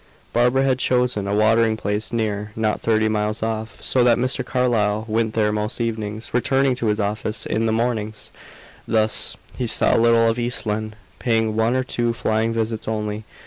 Barbara 0.33 0.63
had 0.63 0.79
chosen 0.79 1.27
a 1.27 1.35
watering 1.35 1.77
place 1.77 2.11
near, 2.11 2.53
not 2.55 2.81
thirty 2.81 3.07
miles 3.07 3.43
off, 3.43 3.79
so 3.83 4.03
that 4.03 4.17
Mr. 4.17 4.43
Carlyle 4.43 5.05
went 5.07 5.35
there 5.35 5.51
most 5.51 5.79
evenings, 5.79 6.31
returning 6.33 6.73
to 6.77 6.87
his 6.87 6.99
office 6.99 7.45
in 7.45 7.67
the 7.67 7.71
mornings. 7.71 8.31
Thus 8.87 9.37
he 9.59 9.67
saw 9.67 9.93
little 9.93 10.27
of 10.27 10.39
East 10.39 10.65
Lynne, 10.65 10.95
paying 11.19 11.55
one 11.55 11.75
or 11.75 11.83
two 11.83 12.13
flying 12.13 12.51
visits 12.51 12.87
only. 12.87 13.25